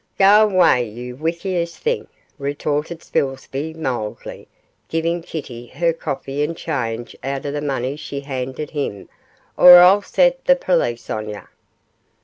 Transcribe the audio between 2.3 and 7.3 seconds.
retorted Spilsby, mildly, giving Kitty her coffee and change